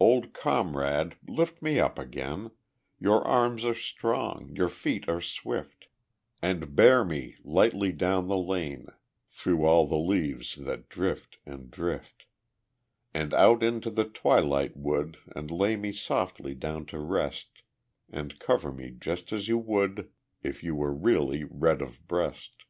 [0.00, 2.50] Old comrade, lift me up again;
[2.98, 5.88] Your arms are strong, your feet are swift,
[6.40, 8.86] And bear me lightly down the lane
[9.28, 12.24] Through all the leaves that drift and drift,
[13.12, 17.60] And out into the twilight wood, And lay me softly down to rest,
[18.08, 20.10] And cover me just as you would
[20.42, 22.64] If you were really Red of breast.